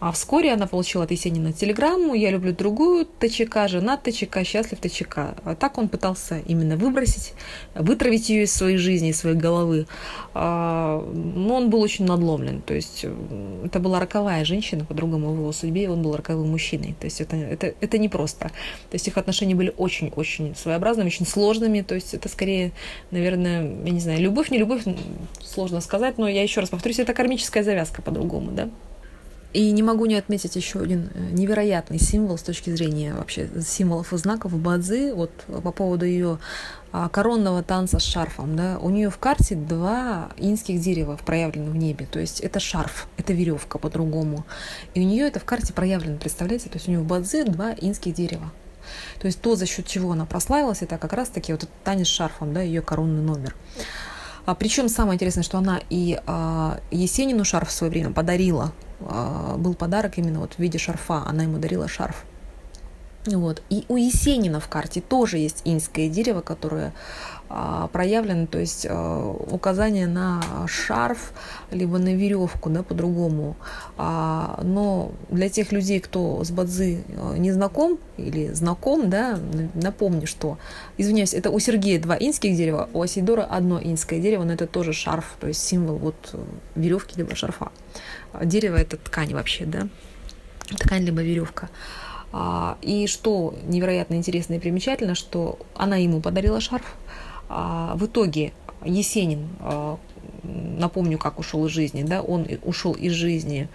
а 0.00 0.12
вскоре 0.12 0.52
она 0.52 0.66
получила 0.66 1.04
от 1.04 1.10
Есенина 1.10 1.52
телеграмму 1.52 2.14
«Я 2.14 2.30
люблю 2.30 2.54
другую 2.54 3.06
ТЧК, 3.18 3.68
жена 3.68 3.98
ТЧК, 3.98 4.44
счастлив 4.44 4.80
ТЧК». 4.80 5.34
А 5.44 5.54
так 5.54 5.76
он 5.76 5.88
пытался 5.88 6.40
именно 6.46 6.76
выбросить, 6.76 7.34
вытравить 7.74 8.30
ее 8.30 8.44
из 8.44 8.52
своей 8.52 8.78
жизни, 8.78 9.10
из 9.10 9.18
своей 9.18 9.36
головы. 9.36 9.86
А, 10.32 11.06
но 11.12 11.56
он 11.56 11.68
был 11.68 11.82
очень 11.82 12.06
надломлен. 12.06 12.62
То 12.62 12.72
есть 12.72 13.04
это 13.62 13.78
была 13.78 14.00
роковая 14.00 14.42
женщина, 14.46 14.86
по-другому 14.86 15.34
в 15.34 15.38
его 15.38 15.52
судьбе 15.52 15.90
он 15.90 16.02
был 16.02 16.16
роковым 16.16 16.48
мужчиной. 16.48 16.94
То 16.98 17.04
есть 17.04 17.20
это, 17.20 17.36
это, 17.36 17.74
это 17.78 17.98
непросто. 17.98 18.48
То 18.90 18.94
есть 18.94 19.06
их 19.06 19.18
отношения 19.18 19.54
были 19.54 19.74
очень-очень 19.76 20.56
своеобразными, 20.56 21.08
очень 21.08 21.26
сложными. 21.26 21.82
То 21.82 21.94
есть 21.94 22.14
это 22.14 22.30
скорее, 22.30 22.72
наверное, 23.10 23.64
я 23.84 23.90
не 23.90 24.00
знаю, 24.00 24.20
любовь, 24.20 24.50
не 24.50 24.56
любовь, 24.56 24.82
сложно 25.44 25.82
сказать, 25.82 26.16
но 26.16 26.26
я 26.26 26.42
еще 26.42 26.60
раз 26.60 26.70
повторюсь, 26.70 27.00
это 27.00 27.12
кармическая 27.12 27.62
завязка 27.62 28.00
по-другому, 28.00 28.52
да. 28.52 28.70
И 29.52 29.72
не 29.72 29.82
могу 29.82 30.06
не 30.06 30.14
отметить 30.14 30.54
еще 30.54 30.78
один 30.78 31.10
э, 31.12 31.30
невероятный 31.32 31.98
символ 31.98 32.38
с 32.38 32.42
точки 32.42 32.70
зрения 32.70 33.14
вообще 33.14 33.50
символов 33.60 34.12
и 34.12 34.16
знаков 34.16 34.56
Бадзи, 34.56 35.12
вот 35.12 35.32
по 35.48 35.72
поводу 35.72 36.04
ее 36.04 36.38
а, 36.92 37.08
коронного 37.08 37.62
танца 37.64 37.98
с 37.98 38.02
шарфом. 38.02 38.54
Да, 38.54 38.78
у 38.80 38.90
нее 38.90 39.10
в 39.10 39.18
карте 39.18 39.56
два 39.56 40.30
инских 40.36 40.80
дерева 40.80 41.18
проявлены 41.24 41.70
в 41.70 41.76
небе. 41.76 42.06
То 42.06 42.20
есть 42.20 42.40
это 42.40 42.60
шарф, 42.60 43.08
это 43.16 43.32
веревка 43.32 43.78
по-другому. 43.78 44.44
И 44.94 45.00
у 45.00 45.04
нее 45.04 45.26
это 45.26 45.40
в 45.40 45.44
карте 45.44 45.72
проявлено, 45.72 46.18
представляете? 46.18 46.68
То 46.68 46.76
есть 46.76 46.86
у 46.86 46.92
нее 46.92 47.00
в 47.00 47.06
Бадзи 47.06 47.42
два 47.44 47.72
инских 47.72 48.14
дерева. 48.14 48.52
То 49.20 49.26
есть 49.26 49.40
то, 49.40 49.56
за 49.56 49.66
счет 49.66 49.86
чего 49.86 50.12
она 50.12 50.26
прославилась, 50.26 50.82
это 50.82 50.96
как 50.96 51.12
раз-таки 51.12 51.52
вот 51.52 51.64
этот 51.64 51.74
танец 51.84 52.06
с 52.06 52.10
шарфом, 52.10 52.54
да, 52.54 52.62
ее 52.62 52.82
коронный 52.82 53.22
номер. 53.22 53.56
А, 54.46 54.54
причем 54.54 54.88
самое 54.88 55.16
интересное, 55.16 55.42
что 55.42 55.58
она 55.58 55.80
и 55.90 56.20
а, 56.26 56.80
Есенину 56.90 57.44
шарф 57.44 57.68
в 57.68 57.72
свое 57.72 57.90
время 57.90 58.12
подарила 58.12 58.72
был 59.00 59.74
подарок 59.74 60.18
именно 60.18 60.40
вот 60.40 60.54
в 60.54 60.58
виде 60.58 60.78
шарфа. 60.78 61.22
Она 61.26 61.44
ему 61.44 61.58
дарила 61.58 61.88
шарф. 61.88 62.24
Вот. 63.26 63.62
И 63.68 63.84
у 63.88 63.96
Есенина 63.96 64.60
в 64.60 64.68
карте 64.68 65.00
тоже 65.00 65.38
есть 65.38 65.62
инское 65.64 66.08
дерево, 66.08 66.40
которое 66.40 66.88
а, 66.88 67.39
проявлено, 67.92 68.46
то 68.46 68.58
есть 68.58 68.86
а, 68.88 69.28
указание 69.50 70.06
на 70.06 70.40
шарф, 70.68 71.32
либо 71.72 71.98
на 71.98 72.14
веревку, 72.14 72.70
да, 72.70 72.84
по-другому. 72.84 73.56
А, 73.98 74.60
но 74.62 75.10
для 75.30 75.48
тех 75.48 75.72
людей, 75.72 75.98
кто 75.98 76.44
с 76.44 76.52
бадзи 76.52 77.04
не 77.38 77.50
знаком 77.50 77.98
или 78.16 78.52
знаком, 78.52 79.10
да, 79.10 79.38
напомню, 79.74 80.28
что, 80.28 80.58
извиняюсь, 80.96 81.34
это 81.34 81.50
у 81.50 81.58
Сергея 81.58 82.00
два 82.00 82.16
инских 82.16 82.56
дерева, 82.56 82.88
у 82.92 83.02
Асидора 83.02 83.42
одно 83.42 83.80
инское 83.82 84.20
дерево, 84.20 84.44
но 84.44 84.52
это 84.52 84.68
тоже 84.68 84.92
шарф, 84.92 85.36
то 85.40 85.48
есть 85.48 85.60
символ 85.60 85.96
вот 85.96 86.36
веревки 86.76 87.16
либо 87.16 87.34
шарфа. 87.34 87.72
Дерево 88.44 88.76
это 88.76 88.96
ткань 88.96 89.34
вообще, 89.34 89.64
да, 89.66 89.88
ткань 90.78 91.02
либо 91.04 91.20
веревка. 91.20 91.68
И 92.82 93.08
что 93.08 93.56
невероятно 93.64 94.14
интересно 94.14 94.54
и 94.54 94.60
примечательно, 94.60 95.16
что 95.16 95.58
она 95.74 95.96
ему 95.96 96.20
подарила 96.20 96.60
шарф, 96.60 96.84
а, 96.84 97.20
в 97.50 98.06
итоге 98.06 98.52
Есенин, 98.84 99.48
а, 99.60 99.98
напомню, 100.42 101.18
как 101.18 101.38
ушел 101.38 101.66
из 101.66 101.72
жизни, 101.72 102.02
да, 102.02 102.22
он 102.22 102.46
ушел 102.62 102.92
из 102.92 103.12
жизни 103.12 103.68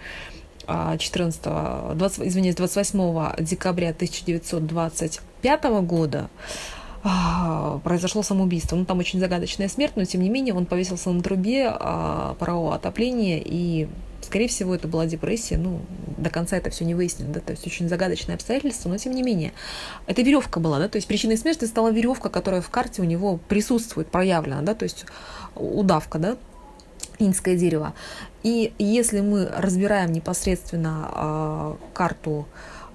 14, 0.66 1.94
20, 1.94 2.26
извиняюсь, 2.26 2.56
28 2.56 3.44
декабря 3.44 3.90
1925 3.90 5.64
года 5.82 6.28
а, 7.04 7.78
произошло 7.84 8.22
самоубийство. 8.22 8.74
Ну, 8.74 8.84
там 8.84 8.98
очень 8.98 9.20
загадочная 9.20 9.68
смерть, 9.68 9.92
но 9.94 10.04
тем 10.04 10.22
не 10.22 10.28
менее 10.28 10.54
он 10.54 10.66
повесился 10.66 11.10
на 11.10 11.22
трубе 11.22 11.70
парового 11.70 12.74
отопления 12.74 13.40
и 13.44 13.86
Скорее 14.22 14.48
всего, 14.48 14.74
это 14.74 14.88
была 14.88 15.06
депрессия, 15.06 15.56
ну, 15.56 15.80
до 16.16 16.30
конца 16.30 16.56
это 16.56 16.70
все 16.70 16.84
не 16.84 16.94
выяснено, 16.94 17.32
да, 17.32 17.40
то 17.40 17.52
есть 17.52 17.66
очень 17.66 17.88
загадочное 17.88 18.34
обстоятельство, 18.34 18.88
но 18.88 18.98
тем 18.98 19.12
не 19.14 19.22
менее. 19.22 19.52
Это 20.06 20.22
веревка 20.22 20.60
была, 20.60 20.78
да, 20.78 20.88
то 20.88 20.96
есть 20.96 21.06
причиной 21.06 21.36
смерти 21.36 21.64
стала 21.64 21.90
веревка, 21.90 22.28
которая 22.28 22.60
в 22.60 22.70
карте 22.70 23.02
у 23.02 23.04
него 23.04 23.38
присутствует, 23.48 24.08
проявлена, 24.08 24.62
да, 24.62 24.74
то 24.74 24.84
есть 24.84 25.06
удавка, 25.54 26.18
да, 26.18 26.36
инское 27.18 27.56
дерево. 27.56 27.94
И 28.42 28.72
если 28.78 29.20
мы 29.20 29.46
разбираем 29.46 30.12
непосредственно 30.12 31.10
э, 31.12 31.74
карту 31.92 32.46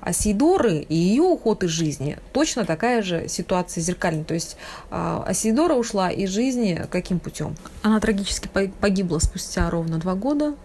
Асидоры 0.02 0.80
и 0.80 0.96
ее 0.96 1.22
уход 1.22 1.64
из 1.64 1.70
жизни 1.70 2.18
точно 2.34 2.66
такая 2.66 3.04
же 3.04 3.28
ситуация 3.28 3.82
зеркальная. 3.82 4.24
То 4.24 4.34
есть 4.34 4.58
э, 4.90 5.24
Асидора 5.26 5.76
ушла 5.76 6.10
из 6.10 6.30
жизни 6.32 6.86
каким 6.90 7.20
путем? 7.20 7.56
Она 7.84 8.00
трагически 8.00 8.48
погибла 8.48 9.20
спустя 9.20 9.70
ровно 9.70 10.00
два 10.00 10.16
года. 10.16 10.56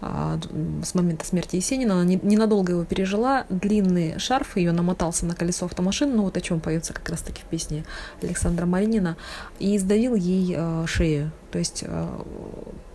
А, 0.00 0.38
с 0.84 0.94
момента 0.94 1.24
смерти 1.24 1.56
Есенина. 1.56 1.94
Она 1.94 2.04
ненадолго 2.04 2.72
его 2.72 2.84
пережила. 2.84 3.46
Длинный 3.48 4.18
шарф 4.18 4.56
ее 4.56 4.72
намотался 4.72 5.24
на 5.24 5.34
колесо 5.34 5.64
автомашины, 5.64 6.14
ну 6.14 6.22
вот 6.24 6.36
о 6.36 6.40
чем 6.40 6.60
поется 6.60 6.92
как 6.92 7.08
раз-таки 7.08 7.42
в 7.42 7.44
песне 7.46 7.84
Александра 8.22 8.66
Маринина, 8.66 9.16
и 9.58 9.78
сдавил 9.78 10.14
ей 10.14 10.54
а, 10.56 10.84
шею. 10.86 11.32
То 11.50 11.58
есть 11.58 11.84
а, 11.86 12.22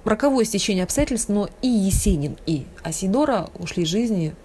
роковое 0.05 0.45
стечение 0.45 0.83
обстоятельств, 0.83 1.29
но 1.29 1.49
и 1.61 1.67
Есенин, 1.67 2.37
и 2.45 2.65
Асидора 2.83 3.49
ушли 3.55 3.83
из 3.83 3.89
жизни 3.89 4.35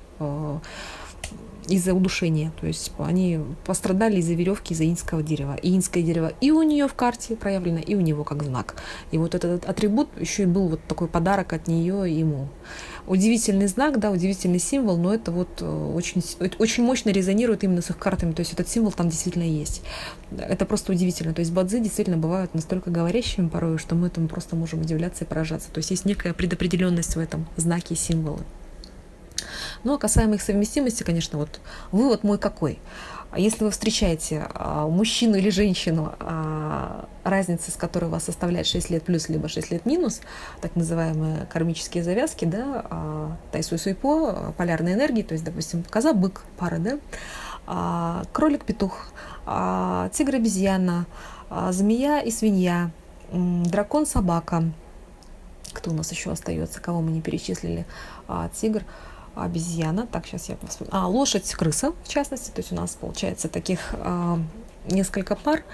из-за 1.68 1.94
удушения. 1.94 2.52
То 2.60 2.66
есть 2.66 2.92
они 2.98 3.40
пострадали 3.64 4.16
из-за 4.16 4.34
веревки 4.34 4.74
из-за 4.74 4.84
инского 4.84 5.22
дерева. 5.22 5.56
И 5.62 5.76
инское 5.76 6.02
дерево 6.02 6.32
и 6.40 6.50
у 6.50 6.62
нее 6.62 6.88
в 6.88 6.94
карте 6.94 7.36
проявлено, 7.36 7.78
и 7.78 7.94
у 7.94 8.00
него 8.00 8.24
как 8.24 8.42
знак. 8.42 8.76
И 9.10 9.18
вот 9.18 9.34
этот 9.34 9.64
атрибут 9.64 10.08
еще 10.18 10.44
и 10.44 10.46
был 10.46 10.68
вот 10.68 10.80
такой 10.86 11.08
подарок 11.08 11.52
от 11.52 11.68
нее 11.68 12.04
ему. 12.18 12.48
Удивительный 13.06 13.68
знак, 13.68 14.00
да, 14.00 14.10
удивительный 14.10 14.58
символ, 14.58 14.96
но 14.96 15.14
это 15.14 15.30
вот 15.30 15.48
э, 15.60 15.92
очень, 15.94 16.22
очень 16.58 16.82
мощно 16.82 17.10
резонирует 17.10 17.62
именно 17.62 17.82
с 17.82 17.90
их 17.90 17.98
картами. 17.98 18.32
То 18.32 18.40
есть 18.40 18.52
этот 18.52 18.68
символ 18.68 18.92
там 18.92 19.08
действительно 19.08 19.44
есть. 19.44 19.82
Это 20.36 20.66
просто 20.66 20.92
удивительно. 20.92 21.32
То 21.32 21.40
есть 21.40 21.52
бадзи 21.52 21.78
действительно 21.78 22.16
бывают 22.16 22.54
настолько 22.54 22.90
говорящими 22.90 23.48
порой, 23.48 23.78
что 23.78 23.94
мы 23.94 24.08
этому 24.08 24.28
просто 24.28 24.56
можем 24.56 24.80
удивляться 24.80 25.24
и 25.24 25.26
поражаться. 25.26 25.70
То 25.70 25.78
есть 25.78 25.90
есть 25.90 26.04
некая 26.04 26.34
предопределенность 26.34 27.14
в 27.14 27.18
этом 27.18 27.46
знаке 27.56 27.94
и 27.94 27.96
символы. 27.96 28.40
Ну, 29.86 29.94
а 29.94 29.98
касаемо 29.98 30.34
их 30.34 30.42
совместимости, 30.42 31.04
конечно, 31.04 31.38
вот 31.38 31.60
вывод 31.92 32.24
мой 32.24 32.38
какой. 32.38 32.80
Если 33.36 33.62
вы 33.62 33.70
встречаете 33.70 34.48
а, 34.52 34.88
мужчину 34.88 35.36
или 35.36 35.48
женщину, 35.48 36.12
а, 36.18 37.08
разница 37.22 37.70
с 37.70 37.74
которой 37.74 38.06
вас 38.06 38.24
составляет 38.24 38.66
6 38.66 38.90
лет 38.90 39.04
плюс, 39.04 39.28
либо 39.28 39.46
6 39.46 39.70
лет 39.70 39.86
минус, 39.86 40.22
так 40.60 40.74
называемые 40.74 41.46
кармические 41.52 42.02
завязки, 42.02 42.46
да, 42.46 42.84
а, 42.90 43.36
тайсуй 43.52 43.78
суйпо, 43.78 44.52
полярной 44.58 44.94
энергии, 44.94 45.22
то 45.22 45.34
есть, 45.34 45.44
допустим, 45.44 45.84
коза-бык, 45.88 46.42
пара, 46.58 46.78
да, 46.78 46.98
а, 47.68 48.24
кролик-петух, 48.32 49.06
а, 49.44 50.08
тигр-обезьяна, 50.08 51.06
а, 51.48 51.70
змея 51.70 52.22
и 52.22 52.32
свинья, 52.32 52.90
дракон-собака, 53.30 54.64
кто 55.72 55.92
у 55.92 55.94
нас 55.94 56.10
еще 56.10 56.32
остается, 56.32 56.80
кого 56.80 57.02
мы 57.02 57.12
не 57.12 57.20
перечислили, 57.20 57.86
а, 58.26 58.48
тигр, 58.48 58.82
обезьяна, 59.36 60.06
так, 60.06 60.26
сейчас 60.26 60.48
я 60.48 60.56
посмотрю, 60.56 60.96
а, 60.96 61.06
лошадь, 61.08 61.50
крыса, 61.52 61.92
в 62.04 62.08
частности, 62.08 62.50
то 62.50 62.60
есть 62.60 62.72
у 62.72 62.74
нас 62.74 62.96
получается 63.00 63.48
таких 63.48 63.94
а, 63.94 64.38
несколько 64.88 65.36
пар, 65.36 65.64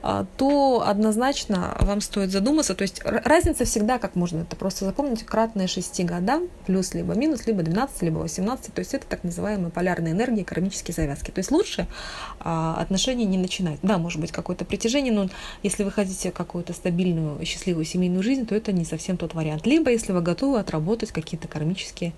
а, 0.00 0.26
то 0.36 0.84
однозначно 0.86 1.76
вам 1.80 2.00
стоит 2.00 2.30
задуматься. 2.30 2.74
То 2.74 2.82
есть 2.82 3.02
разница 3.04 3.64
всегда, 3.64 3.98
как 3.98 4.14
можно 4.14 4.42
это 4.42 4.54
просто 4.54 4.84
запомнить, 4.84 5.24
кратная 5.24 5.66
6 5.66 6.04
годам, 6.04 6.48
плюс 6.66 6.94
либо 6.94 7.14
минус, 7.14 7.46
либо 7.46 7.62
12, 7.62 8.02
либо 8.02 8.18
18. 8.18 8.72
То 8.72 8.78
есть 8.78 8.94
это 8.94 9.06
так 9.06 9.24
называемые 9.24 9.70
полярные 9.70 10.12
энергии, 10.12 10.44
кармические 10.44 10.94
завязки. 10.94 11.30
То 11.30 11.40
есть 11.40 11.50
лучше 11.50 11.88
а, 12.40 12.76
отношения 12.80 13.24
не 13.24 13.38
начинать. 13.38 13.78
Да, 13.82 13.98
может 13.98 14.20
быть 14.20 14.30
какое-то 14.30 14.64
притяжение, 14.64 15.12
но 15.12 15.28
если 15.62 15.82
вы 15.82 15.90
хотите 15.90 16.30
какую-то 16.30 16.72
стабильную, 16.72 17.44
счастливую 17.44 17.84
семейную 17.84 18.22
жизнь, 18.22 18.46
то 18.46 18.54
это 18.54 18.72
не 18.72 18.84
совсем 18.84 19.16
тот 19.16 19.34
вариант. 19.34 19.66
Либо 19.66 19.90
если 19.90 20.12
вы 20.12 20.20
готовы 20.20 20.60
отработать 20.60 21.10
какие-то 21.10 21.48
кармические 21.48 22.12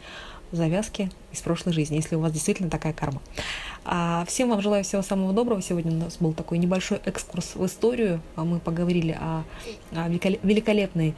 завязки 0.53 1.11
из 1.33 1.41
прошлой 1.41 1.73
жизни, 1.73 1.97
если 1.97 2.17
у 2.17 2.21
вас 2.21 2.33
действительно 2.33 2.71
такая 2.71 2.93
карма. 2.93 3.21
А 3.85 4.25
всем 4.27 4.51
вам 4.51 4.61
желаю 4.61 4.85
всего 4.85 5.03
самого 5.03 5.33
доброго. 5.33 5.63
Сегодня 5.63 5.93
у 5.93 5.97
нас 5.97 6.17
был 6.19 6.33
такой 6.33 6.59
небольшой 6.59 7.01
экскурс 7.05 7.55
в 7.55 7.65
историю. 7.65 8.21
А 8.37 8.45
мы 8.45 8.59
поговорили 8.59 9.17
о, 9.19 9.45
о 9.93 10.09
великолепной 10.09 11.15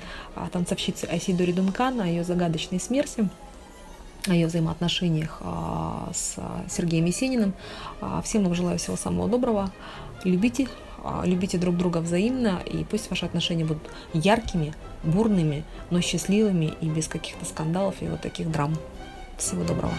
танцовщице 0.52 1.06
Айсидоре 1.06 1.52
Дункан, 1.52 2.00
о 2.00 2.06
ее 2.06 2.24
загадочной 2.24 2.80
смерти 2.80 3.28
о 4.28 4.34
ее 4.34 4.46
взаимоотношениях 4.46 5.38
а, 5.40 6.08
с 6.12 6.36
Сергеем 6.70 7.06
Есениным. 7.06 7.54
А, 8.00 8.22
всем 8.22 8.44
вам 8.44 8.54
желаю 8.54 8.78
всего 8.78 8.96
самого 8.96 9.28
доброго. 9.28 9.72
Любите, 10.24 10.68
любите 11.24 11.58
друг 11.58 11.76
друга 11.76 11.98
взаимно, 11.98 12.62
и 12.64 12.84
пусть 12.84 13.10
ваши 13.10 13.26
отношения 13.26 13.64
будут 13.64 13.82
яркими, 14.12 14.74
бурными, 15.02 15.64
но 15.90 16.00
счастливыми 16.00 16.74
и 16.80 16.88
без 16.88 17.08
каких-то 17.08 17.44
скандалов 17.44 17.96
и 18.00 18.06
вот 18.06 18.20
таких 18.20 18.50
драм. 18.50 18.72
Всего 19.36 19.64
доброго. 19.64 19.92